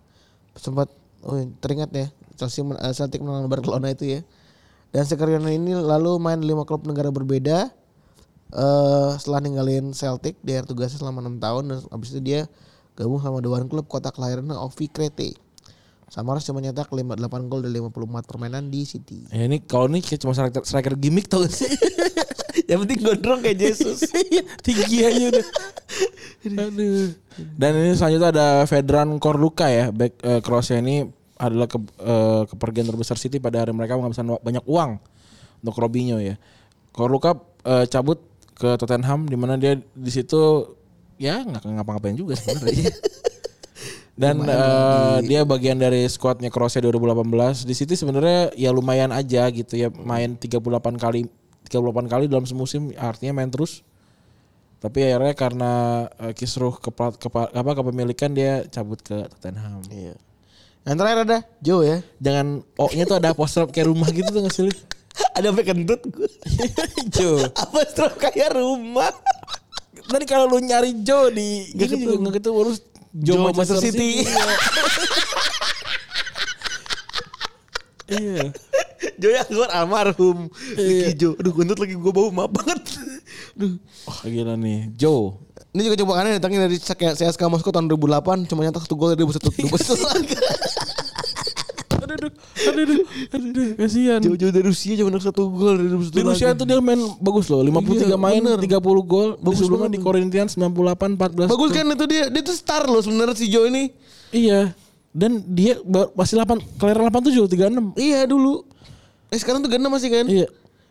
sempat 0.53 0.87
oh 1.21 1.35
teringat 1.59 1.91
ya 1.91 2.07
Chelsea 2.35 2.63
men- 2.63 2.77
eh, 2.77 2.93
Celtic 2.93 3.19
menang 3.19 3.51
Barcelona 3.51 3.91
itu 3.91 4.07
ya. 4.07 4.19
Dan 4.87 5.03
Skriniar 5.03 5.43
ini 5.43 5.75
lalu 5.75 6.15
main 6.15 6.39
di 6.39 6.47
lima 6.47 6.63
klub 6.63 6.87
negara 6.87 7.11
berbeda. 7.11 7.67
Eh 8.53 9.11
setelah 9.19 9.39
ninggalin 9.43 9.91
Celtic, 9.91 10.39
dia 10.45 10.63
tugasnya 10.63 11.01
selama 11.03 11.23
enam 11.25 11.41
tahun 11.41 11.63
dan 11.67 11.77
habis 11.91 12.15
itu 12.15 12.21
dia 12.23 12.41
gabung 12.97 13.21
sama 13.21 13.43
dewan 13.43 13.67
klub 13.67 13.85
kota 13.85 14.09
kelahirannya 14.09 14.55
Ovi 14.57 14.87
Krete. 14.89 15.37
Samaras 16.07 16.47
cuma 16.47 16.63
nyetak 16.63 16.87
58 16.87 17.51
gol 17.51 17.67
dari 17.67 17.83
54 17.83 18.31
permainan 18.31 18.71
di 18.71 18.87
City. 18.87 19.27
Ya 19.27 19.43
ini 19.43 19.59
kalau 19.59 19.91
ini 19.91 19.99
kayak 19.99 20.23
cuma 20.23 20.31
striker, 20.31 20.63
striker 20.63 20.95
gimmick 20.95 21.27
tau 21.27 21.43
gak 21.43 21.51
sih? 21.51 21.67
Yang 22.71 22.79
penting 22.87 22.99
gondrong 23.03 23.39
kayak 23.43 23.59
Jesus. 23.59 24.07
Tinggi 24.65 25.03
aja 25.03 25.23
udah. 25.35 25.45
Aduh. 26.47 27.11
Dan 27.59 27.71
ini 27.83 27.93
selanjutnya 27.99 28.29
ada 28.31 28.47
Vedran 28.63 29.19
Korluka 29.19 29.67
ya. 29.67 29.91
Back 29.91 30.23
eh, 30.23 30.39
Kroasia 30.39 30.79
ini 30.79 31.03
adalah 31.35 31.67
ke, 31.67 31.75
eh, 31.79 32.43
kepergian 32.55 32.87
terbesar 32.87 33.19
City 33.19 33.43
pada 33.43 33.61
hari 33.61 33.75
mereka 33.75 33.99
menghabiskan 33.99 34.39
banyak 34.39 34.63
uang 34.63 34.97
untuk 35.59 35.75
Robinho 35.75 36.23
ya. 36.23 36.39
Korluka 36.95 37.35
eh, 37.67 37.83
cabut 37.91 38.23
ke 38.57 38.73
Tottenham 38.81 39.29
di 39.29 39.37
mana 39.37 39.53
dia 39.55 39.77
di 39.77 40.11
situ 40.11 40.73
ya 41.21 41.45
nggak 41.45 41.61
ngapa-ngapain 41.61 42.17
juga 42.17 42.33
sebenarnya. 42.33 42.89
Dan 44.17 44.41
eh, 44.49 45.17
dia 45.29 45.45
bagian 45.45 45.77
dari 45.77 46.01
skuadnya 46.09 46.49
Kroasia 46.49 46.81
2018. 46.81 47.69
Di 47.69 47.77
situ 47.77 47.93
sebenarnya 47.93 48.49
ya 48.57 48.73
lumayan 48.73 49.13
aja 49.13 49.45
gitu 49.53 49.77
ya 49.77 49.93
main 49.93 50.33
38 50.33 50.57
kali 50.97 51.29
38 51.69 52.09
kali 52.09 52.25
dalam 52.25 52.49
semusim 52.49 52.97
artinya 52.97 53.37
main 53.37 53.53
terus. 53.53 53.85
Tapi 54.81 55.05
akhirnya 55.05 55.33
karena 55.37 55.71
eh, 56.17 56.33
kisruh 56.33 56.81
kepa, 56.81 57.13
kepa- 57.13 57.53
apa 57.53 57.71
kepemilikan 57.77 58.33
dia 58.33 58.65
cabut 58.73 58.97
ke 59.05 59.29
Tottenham. 59.37 59.85
Iya. 59.93 60.17
Yang 60.89 60.95
terakhir 60.97 61.19
ada 61.21 61.37
Joe 61.61 61.81
ya. 61.85 61.97
Jangan 62.17 62.65
O-nya 62.73 63.03
tuh 63.05 63.17
ada 63.21 63.37
poster 63.37 63.69
kayak 63.69 63.85
rumah 63.93 64.09
gitu 64.09 64.33
tuh 64.33 64.41
nggak 64.41 64.55
sih? 64.55 64.73
Ada 65.33 65.45
sampai 65.49 65.65
kentut 65.65 66.01
gue. 66.07 66.29
Joe. 67.15 67.45
Apa 67.51 67.79
stroke 67.85 68.17
kayak 68.19 68.53
rumah? 68.53 69.13
Tadi 70.07 70.23
kalau 70.23 70.47
lu 70.47 70.61
nyari 70.61 71.03
Joe 71.03 71.29
di 71.29 71.67
Nggak 71.73 71.85
ini 71.85 71.91
ketemu. 71.91 72.05
juga 72.05 72.15
nggak 72.21 72.35
ketemu 72.39 72.57
harus 72.63 72.77
Joe 73.11 73.37
Manchester 73.41 73.77
City. 73.81 74.09
Iya. 78.07 78.55
Joe 79.19 79.33
yang 79.33 79.47
keluar 79.49 79.69
almarhum. 79.73 80.47
Ricky 80.73 81.13
Joe. 81.17 81.33
Aduh 81.37 81.53
kentut 81.53 81.77
lagi 81.77 81.95
gue 81.97 82.11
bau 82.13 82.29
maaf 82.31 82.51
banget. 82.53 82.81
Aduh. 83.57 83.75
Wah 84.07 84.19
gila 84.23 84.53
nih 84.55 84.93
Joe. 84.95 85.35
Ini 85.75 85.81
juga 85.83 85.97
coba 86.01 86.13
aneh 86.23 86.39
datangnya 86.39 86.65
dari 86.65 86.79
CSKA 86.79 87.51
Moskow 87.51 87.69
tahun 87.69 87.85
2008 87.91 88.49
cuma 88.49 88.65
nyetak 88.65 88.87
satu 88.87 88.97
gol 88.97 89.13
dari 89.13 89.21
2001 89.21 89.67
2001. 89.67 89.67
Aduh, 92.57 92.83
aduh, 92.83 92.99
aduh, 93.33 93.67
kasihan. 93.77 94.19
Jauh-jauh 94.23 94.49
dari 94.49 94.65
Rusia 94.65 94.93
cuma 94.97 95.13
satu 95.21 95.45
gol 95.53 95.77
dari 95.77 95.89
2001. 95.93 96.15
Di 96.15 96.23
Rusia 96.25 96.47
tuh 96.57 96.65
dia 96.65 96.81
main 96.81 96.97
bagus 97.21 97.45
loh, 97.53 97.61
53 97.61 98.07
Iya, 98.09 98.17
main, 98.17 98.41
bener. 98.41 98.59
30 98.59 98.81
gol. 99.05 99.29
Bagus 99.37 99.61
Sebelumnya 99.61 99.89
banget 99.89 100.01
di. 100.01 100.05
Corinthians 100.05 100.51
98 100.57 101.17
14. 101.17 101.53
Bagus 101.53 101.69
kan 101.75 101.85
itu 101.85 102.05
dia. 102.09 102.25
Dia 102.33 102.41
tuh 102.41 102.55
star 102.57 102.83
loh 102.89 103.01
sebenarnya 103.03 103.35
si 103.37 103.45
Joe 103.51 103.69
ini. 103.69 103.93
Iya. 104.33 104.73
Dan 105.13 105.41
dia 105.49 105.81
masih 106.17 106.37
8 106.41 106.61
kelahiran 106.77 107.09
87 107.13 107.45
36. 107.45 107.93
Iya 107.97 108.25
dulu. 108.25 108.65
Eh 109.29 109.37
sekarang 109.37 109.61
tuh 109.61 109.69
36 109.69 109.93
masih 109.93 110.09
kan? 110.09 110.25
Iya. 110.25 110.47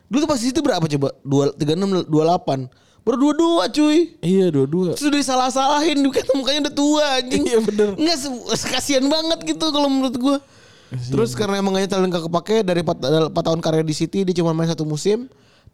Dulu 0.07 0.17
tuh 0.23 0.29
pas 0.31 0.39
di 0.39 0.47
situ 0.47 0.59
berapa 0.63 0.85
coba? 0.87 1.09
Dua, 1.19 1.51
36, 1.51 2.07
28. 2.07 2.71
Baru 3.07 3.23
dua-dua 3.23 3.71
cuy. 3.71 4.19
Iya, 4.19 4.51
dua-dua. 4.51 4.91
Terus 4.99 5.07
udah 5.07 5.19
disalah-salahin. 5.23 5.99
Kan 6.11 6.27
mukanya 6.35 6.67
udah 6.67 6.75
tua 6.75 7.03
anjing. 7.23 7.43
Iya, 7.47 7.59
bener. 7.63 7.95
Enggak, 7.95 8.17
kasihan 8.67 9.07
banget 9.07 9.39
gitu 9.47 9.65
kalau 9.71 9.87
menurut 9.87 10.15
gua. 10.19 10.37
Terus 10.91 11.35
karena 11.35 11.59
emang 11.59 11.75
gak 11.75 11.83
nyetel 11.87 12.07
gak 12.07 12.25
kepake 12.31 12.55
dari 12.63 12.81
4, 12.81 13.31
tahun 13.31 13.59
karir 13.59 13.83
di 13.83 13.95
City 13.95 14.23
dia 14.23 14.35
cuma 14.39 14.55
main 14.55 14.69
satu 14.69 14.87
musim. 14.87 15.27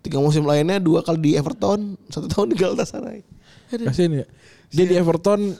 Tiga 0.03 0.20
musim 0.20 0.43
lainnya 0.43 0.84
dua 0.84 1.00
kali 1.00 1.32
di 1.32 1.32
Everton, 1.39 1.96
satu 2.12 2.27
tahun 2.27 2.51
di 2.51 2.55
Galatasaray. 2.60 3.24
Aduh. 3.72 3.88
Kasihan 3.88 4.12
ya. 4.24 4.25
Dia 4.74 4.86
di 4.89 4.96
Everton 5.00 5.55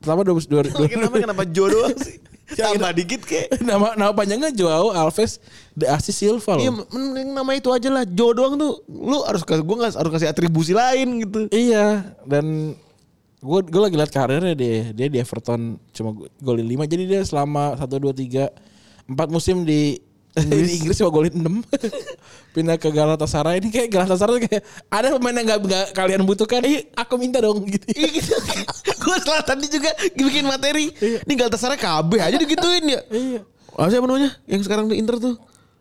pertama 0.00 0.24
2000 0.24 0.88
Kenapa 0.88 1.16
kenapa 1.20 1.42
Joe 1.44 1.68
doang 1.68 1.96
sih? 2.00 2.20
Tambah 2.58 2.92
dikit 2.94 3.22
kek. 3.22 3.46
nama 3.68 3.94
nama 3.94 4.10
panjangnya 4.10 4.50
Joao 4.50 4.90
Alves 4.90 5.38
de 5.74 5.86
Assis 5.86 6.16
Silva 6.18 6.58
loh. 6.58 6.62
Iya, 6.62 6.70
mending 6.74 7.30
nama 7.30 7.50
itu 7.54 7.70
aja 7.70 7.88
lah. 7.90 8.02
Joe 8.02 8.34
doang 8.34 8.58
tuh. 8.58 8.82
Lu 8.90 9.22
harus 9.22 9.46
kasih 9.46 9.62
gua 9.62 9.86
harus 9.86 10.10
kasih 10.10 10.28
atribusi 10.30 10.74
lain 10.74 11.22
gitu. 11.22 11.46
Iya, 11.54 12.10
dan 12.26 12.74
gue 13.40 13.60
gue 13.64 13.80
lagi 13.80 13.96
liat 13.96 14.12
karirnya 14.12 14.54
dia. 14.54 14.92
Dia 14.92 15.06
di 15.08 15.16
Everton 15.16 15.80
cuma 15.90 16.12
go- 16.12 16.28
golin 16.38 16.68
5. 16.68 16.84
Jadi 16.86 17.04
dia 17.08 17.20
selama 17.24 17.74
1 17.76 17.88
2 17.88 18.12
3 18.12 18.52
4 19.10 19.34
musim 19.34 19.64
di 19.64 19.96
di 20.36 20.78
Inggris 20.78 21.00
cuma 21.00 21.10
golin 21.10 21.34
6. 21.34 21.64
Pindah 22.54 22.76
ke 22.78 22.90
Galatasaray 22.90 23.58
ini 23.58 23.68
kayak 23.70 23.88
Galatasaray 23.90 24.46
kayak 24.46 24.62
ada 24.86 25.14
pemain 25.14 25.34
yang 25.34 25.46
gak, 25.46 25.60
nggak 25.66 25.86
kalian 25.96 26.22
butuhkan. 26.22 26.62
Iya, 26.62 26.86
aku 26.94 27.14
minta 27.18 27.42
dong 27.42 27.64
gitu. 27.66 27.86
Iya 27.90 28.08
gitu. 28.14 28.34
gue 29.04 29.16
setelah 29.18 29.42
tadi 29.42 29.66
juga 29.66 29.90
bikin 30.14 30.44
materi. 30.46 30.92
Ini 30.98 31.32
Galatasaray 31.34 31.78
KB 31.80 32.10
aja 32.20 32.36
digituin 32.38 32.84
ya. 32.86 33.00
Iya. 33.10 33.40
Oh, 33.74 33.86
siapa 33.86 34.04
namanya? 34.04 34.34
Yang 34.44 34.66
sekarang 34.66 34.90
di 34.90 34.98
Inter 34.98 35.16
tuh. 35.18 35.34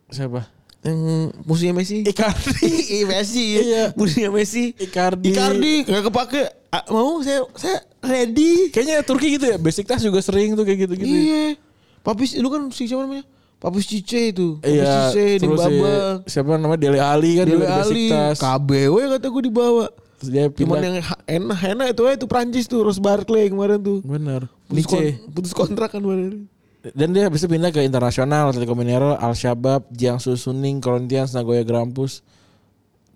Siapa? 0.10 0.59
Yang 0.80 1.00
musuhnya 1.44 1.74
Messi. 1.74 1.98
Icardi. 2.02 2.72
Iya 2.96 3.06
Messi. 3.06 3.46
Iya. 3.58 3.84
Musuhnya 3.94 4.30
Messi. 4.30 4.64
Icardi. 4.74 5.28
Icardi 5.30 5.74
nggak 5.84 6.04
kepake. 6.08 6.42
Ah, 6.70 6.86
mau 6.88 7.20
saya 7.20 7.44
saya 7.54 7.78
ready. 8.00 8.70
Kayaknya 8.70 9.02
Turki 9.02 9.36
gitu 9.36 9.46
ya. 9.46 9.58
Besiktas 9.58 10.00
juga 10.00 10.20
sering 10.20 10.54
tuh 10.54 10.64
kayak 10.64 10.88
gitu-gitu. 10.88 11.10
Iya. 11.10 11.60
Papis 12.00 12.32
lu 12.36 12.48
kan 12.48 12.64
si 12.70 12.86
siapa 12.86 13.04
namanya? 13.04 13.28
Papis 13.60 13.84
Cice 13.86 14.32
itu. 14.32 14.56
Papis 14.58 14.72
Iya, 14.72 15.12
Cice 15.12 15.26
di 15.36 15.44
terus 15.44 15.60
si, 15.60 15.76
babak. 15.76 16.16
siapa 16.26 16.50
namanya 16.56 16.80
Dele 16.80 17.00
Ali 17.00 17.32
kan 17.36 17.46
Dele 17.46 17.68
Ali. 17.68 18.08
KBW 18.34 18.96
kata 19.14 19.28
gue 19.28 19.44
dibawa. 19.44 19.86
Terus 20.16 20.30
dia 20.30 20.44
Cuman 20.48 20.80
pindah. 20.80 20.80
yang 20.86 20.96
ha- 21.02 21.24
enak 21.26 21.60
enak 21.66 21.86
itu 21.92 22.02
aja 22.04 22.16
itu 22.16 22.28
Prancis 22.28 22.66
tuh 22.68 22.84
Ross 22.84 23.00
Barkley 23.00 23.48
kemarin 23.48 23.80
tuh. 23.80 24.00
Bener. 24.00 24.48
Putus, 24.64 24.86
kon- 24.86 25.20
putus 25.34 25.52
kontrak 25.52 25.92
kan 25.92 26.00
kemarin. 26.00 26.48
Dan 26.80 27.12
dia 27.12 27.28
bisa 27.28 27.44
pindah 27.44 27.76
ke 27.76 27.84
internasional 27.84 28.56
Atletico 28.56 28.72
Mineiro, 28.72 29.20
Al 29.20 29.36
Shabab, 29.36 29.92
Jiangsu 29.92 30.40
Suning, 30.40 30.80
Corinthians, 30.80 31.36
Nagoya 31.36 31.68
Grampus. 31.68 32.24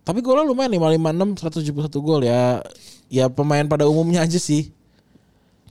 Tapi 0.04 0.20
golnya 0.20 0.44
lumayan 0.44 0.76
556 1.00 1.72
171 1.72 2.04
gol 2.04 2.22
ya. 2.28 2.60
Ya 3.08 3.32
pemain 3.32 3.64
pada 3.64 3.88
umumnya 3.88 4.28
aja 4.28 4.36
sih. 4.36 4.76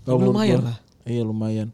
Kalau 0.08 0.16
menurut 0.16 0.40
Lumayan 0.40 0.61
lah. 0.72 0.78
Iya 1.04 1.22
lumayan. 1.26 1.68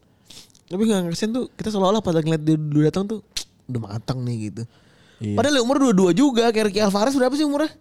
Tapi 0.67 0.81
nggak 0.85 1.13
kesian 1.15 1.31
tuh 1.31 1.47
kita 1.55 1.71
seolah-olah 1.71 2.03
pada 2.03 2.19
ngeliat 2.19 2.43
dia 2.43 2.59
dulu 2.59 2.81
datang 2.83 3.07
tuh 3.07 3.23
udah 3.71 3.81
matang 3.89 4.19
nih 4.21 4.51
gitu. 4.51 4.63
Iya. 5.23 5.35
Padahal 5.39 5.63
umur 5.63 5.77
dua-dua 5.81 6.11
juga 6.11 6.51
kayak 6.51 6.73
Ricky 6.73 6.81
Alvarez 6.83 7.15
berapa 7.15 7.33
sih 7.33 7.47
umurnya? 7.47 7.71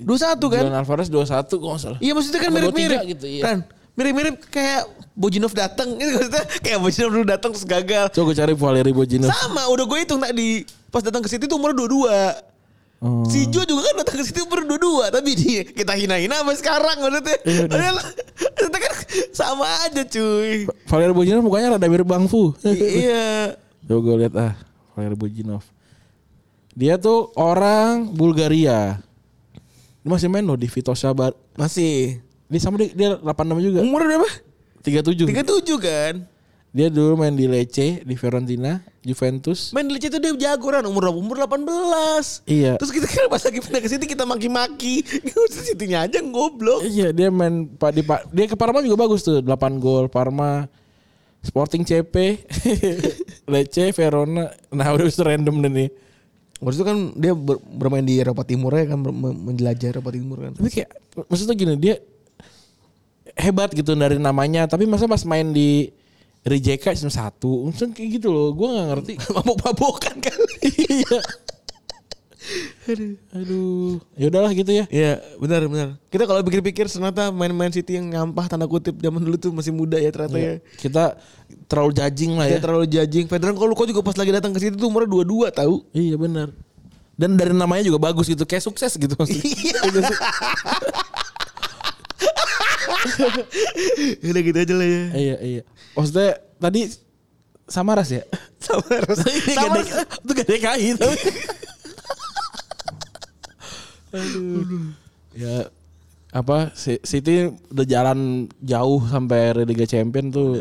21 0.00 0.42
kan? 0.50 0.62
Julian 0.66 0.78
Alvarez 0.80 1.08
21 1.12 1.44
kok 1.44 1.78
salah. 1.78 1.98
Iya 2.00 2.12
maksudnya 2.16 2.40
kan 2.42 2.50
mirip-mirip. 2.50 2.98
23 3.04 3.12
gitu, 3.14 3.26
iya. 3.30 3.42
Kan 3.46 3.58
mirip-mirip 3.94 4.34
kayak 4.50 4.82
Bojinov 5.14 5.54
datang 5.54 5.94
maksudnya 5.94 6.42
kayak 6.58 6.78
Bojinov 6.82 7.10
dulu 7.14 7.24
datang 7.26 7.50
terus 7.54 7.62
gagal. 7.62 8.10
Coba 8.10 8.34
gue 8.34 8.36
cari 8.42 8.52
Valeri 8.58 8.90
Bojinov. 8.90 9.30
Sama 9.30 9.62
udah 9.70 9.84
gue 9.86 9.98
hitung 10.02 10.18
tadi 10.18 10.66
pas 10.90 11.06
datang 11.06 11.22
ke 11.22 11.30
situ 11.30 11.46
tuh 11.46 11.54
umur 11.54 11.70
22. 11.70 12.10
Oh. 13.04 13.20
Si 13.28 13.46
Jo 13.52 13.62
juga 13.62 13.84
kan 13.92 13.94
datang 14.02 14.16
ke 14.18 14.24
situ 14.26 14.42
umur 14.42 14.66
22 14.66 15.14
tapi 15.14 15.30
dia 15.38 15.62
kita 15.70 15.94
hina-hina 15.94 16.42
sampai 16.42 16.58
sekarang 16.58 16.96
maksudnya. 16.98 17.36
Iya, 17.46 17.62
Padahal 17.70 17.96
maksudnya 18.02 18.80
kan 18.82 18.94
sama 19.30 19.66
aja 19.86 20.02
cuy. 20.02 20.66
Valeri 20.66 21.12
Bojinov 21.14 21.42
mukanya 21.46 21.78
rada 21.78 21.86
mirip 21.86 22.08
Bang 22.10 22.26
Fu. 22.26 22.50
iya. 22.66 23.54
Coba 23.86 23.98
gue 24.02 24.14
lihat 24.26 24.34
ah, 24.34 24.52
Valeri 24.98 25.14
Bojinov. 25.14 25.62
Dia 26.74 26.98
tuh 26.98 27.30
orang 27.38 28.10
Bulgaria. 28.10 28.98
Dia 30.02 30.10
masih 30.10 30.26
main 30.26 30.42
loh 30.42 30.58
di 30.58 30.66
Vitosha 30.66 31.14
Bar. 31.14 31.38
Masih. 31.54 32.18
Dia 32.50 32.58
sama 32.58 32.82
dia, 32.82 32.90
dia 32.90 33.08
86 33.22 33.62
juga. 33.62 33.78
Umur 33.86 34.02
berapa? 34.02 34.26
37. 34.84 35.32
37 35.32 35.80
kan. 35.80 36.14
Dia 36.74 36.90
dulu 36.90 37.22
main 37.22 37.30
di 37.30 37.46
Lecce, 37.46 38.02
di 38.02 38.14
Fiorentina, 38.18 38.82
Juventus. 39.06 39.70
Main 39.70 39.86
di 39.86 39.94
Lecce 39.94 40.10
itu 40.10 40.18
dia 40.18 40.34
jago 40.34 40.74
kan 40.74 40.82
umur 40.82 41.06
umur 41.14 41.38
18. 41.38 41.62
Iya. 42.50 42.74
Terus 42.82 42.90
kita 42.90 43.06
kan 43.06 43.30
pas 43.30 43.38
lagi 43.46 43.62
pindah 43.62 43.78
ke 43.78 43.86
situ 43.86 44.04
kita 44.04 44.26
maki-maki. 44.26 45.06
Situnya 45.54 46.02
aja 46.04 46.18
goblok. 46.18 46.82
Iya, 46.82 47.14
dia 47.14 47.30
main 47.30 47.70
Pak 47.70 47.90
di 47.94 48.02
Pak 48.02 48.26
dia 48.34 48.50
ke 48.50 48.58
Parma 48.58 48.82
juga 48.82 49.06
bagus 49.06 49.22
tuh, 49.22 49.38
8 49.38 49.78
gol 49.78 50.10
Parma. 50.10 50.66
Sporting 51.44 51.84
CP, 51.84 52.40
Lecce, 53.52 53.92
Verona. 53.92 54.48
Nah, 54.72 54.86
udah 54.96 55.04
bisa 55.04 55.20
random 55.22 55.60
deh 55.60 55.68
nih. 55.68 55.88
Waktu 56.64 56.76
itu 56.80 56.84
kan 56.88 56.98
dia 57.14 57.36
ber- 57.36 57.60
bermain 57.60 58.00
di 58.00 58.16
Eropa 58.16 58.48
Timur 58.48 58.72
ya 58.72 58.88
kan 58.88 58.98
menjelajah 59.22 60.00
Eropa 60.00 60.08
Timur 60.08 60.40
kan. 60.40 60.56
Tapi 60.56 60.72
kayak 60.72 60.90
maksudnya 61.28 61.52
gini, 61.52 61.76
dia 61.76 62.00
hebat 63.34 63.70
gitu 63.74 63.92
dari 63.98 64.18
namanya, 64.18 64.66
tapi 64.70 64.86
masa 64.86 65.10
pas 65.10 65.22
main 65.26 65.50
di 65.50 65.90
Rijeka 66.44 66.92
cuma 66.92 67.08
satu, 67.08 67.68
maksudnya 67.68 67.96
kayak 67.96 68.20
gitu 68.20 68.28
loh. 68.28 68.52
Gua 68.52 68.68
nggak 68.68 68.86
ngerti. 68.92 69.12
Mabok-mabokan 69.34 70.16
kali. 70.20 70.56
Iya. 70.92 71.18
Aduh, 72.84 73.16
aduh. 73.32 73.96
Ya 74.20 74.28
udahlah 74.28 74.52
gitu 74.52 74.68
ya. 74.68 74.84
Iya 74.92 75.24
benar 75.40 75.64
benar. 75.64 75.96
Kita 76.12 76.28
kalau 76.28 76.44
pikir-pikir 76.44 76.84
ternyata 76.92 77.32
main-main 77.32 77.72
City 77.72 77.96
yang 77.96 78.12
nyampah 78.12 78.44
tanda 78.52 78.68
kutip 78.68 79.00
zaman 79.00 79.24
dulu 79.24 79.40
tuh 79.40 79.56
masih 79.56 79.72
muda 79.72 79.96
ya 79.96 80.12
ternyata 80.12 80.36
ya. 80.36 80.60
Kita 80.76 81.16
terlalu 81.64 81.96
judging 81.96 82.36
lah 82.36 82.46
ya. 82.52 82.60
terlalu 82.60 82.84
judging. 82.84 83.24
Federer 83.24 83.56
kalau 83.56 83.72
kok 83.72 83.88
juga 83.88 84.04
pas 84.04 84.16
lagi 84.20 84.28
datang 84.36 84.52
ke 84.52 84.60
situ 84.60 84.76
tuh 84.76 84.92
umurnya 84.92 85.08
dua-dua 85.08 85.48
tahu. 85.48 85.80
Iya 85.96 86.20
benar. 86.20 86.52
Dan 87.16 87.40
dari 87.40 87.56
namanya 87.56 87.88
juga 87.88 87.96
bagus 87.96 88.28
gitu, 88.28 88.44
kayak 88.44 88.60
sukses 88.60 88.92
gitu 89.00 89.16
maksudnya. 89.16 89.48
Iya. 89.48 89.80
Udah 94.30 94.42
gitu 94.42 94.58
aja 94.58 94.74
lah 94.74 94.88
ya. 94.88 95.04
iya 95.14 95.36
iya. 95.40 95.62
Maksudnya 95.94 96.30
tadi 96.56 96.80
Samaras 97.64 98.08
ya? 98.12 98.22
Sama. 98.64 98.84
Ini 98.84 99.54
Sama 99.56 99.76
ada- 99.80 100.04
itu 100.04 100.30
gak 100.32 100.48
DKI 100.48 100.88
tapi. 101.00 101.18
Aduh. 104.14 104.92
Ya 105.34 105.56
apa 106.34 106.74
City 106.74 107.50
udah 107.70 107.86
jalan 107.86 108.50
jauh 108.58 109.00
sampai 109.06 109.54
Liga 109.64 109.86
Champion 109.86 110.30
tuh. 110.30 110.58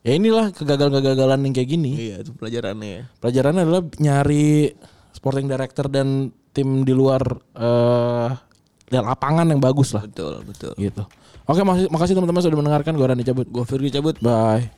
Ya 0.00 0.16
inilah 0.16 0.48
kegagalan-kegagalan 0.56 1.44
yang 1.44 1.52
kayak 1.52 1.70
gini. 1.70 1.92
Iya 2.10 2.24
itu 2.24 2.32
pelajarannya 2.32 2.88
ya. 2.88 3.02
Pelajarannya 3.20 3.62
adalah 3.68 3.82
nyari 4.00 4.72
sporting 5.12 5.46
director 5.46 5.86
dan 5.92 6.30
tim 6.50 6.82
di 6.82 6.94
luar 6.96 7.22
eh 7.54 8.28
lihat 8.32 8.49
lapangan 8.90 9.46
yang 9.46 9.62
bagus 9.62 9.94
lah 9.94 10.02
Betul, 10.02 10.42
betul. 10.42 10.74
gitu. 10.74 11.06
Oke, 11.46 11.62
makasih, 11.66 11.88
makasih 11.90 12.14
teman-teman 12.18 12.42
sudah 12.42 12.58
mendengarkan. 12.58 12.92
Gue 12.94 13.06
Rani 13.06 13.22
cabut. 13.26 13.46
Gue 13.46 13.64
Firly 13.66 13.90
cabut. 13.90 14.14
Bye. 14.18 14.70